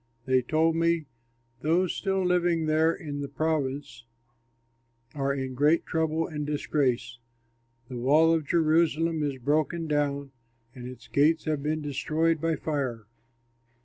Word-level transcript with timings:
They 0.25 0.41
told 0.41 0.75
me, 0.75 1.05
"Those 1.61 1.93
still 1.93 2.25
living 2.25 2.65
there 2.65 2.91
in 2.91 3.21
the 3.21 3.27
province 3.27 4.03
are 5.13 5.31
in 5.31 5.53
great 5.53 5.85
trouble 5.85 6.25
and 6.25 6.43
disgrace. 6.43 7.19
The 7.87 7.99
wall 7.99 8.33
of 8.33 8.47
Jerusalem 8.47 9.21
is 9.21 9.37
broken 9.37 9.85
down 9.85 10.31
and 10.73 10.87
its 10.87 11.07
gates 11.07 11.45
have 11.45 11.61
been 11.61 11.83
destroyed 11.83 12.41
by 12.41 12.55
fire." 12.55 13.05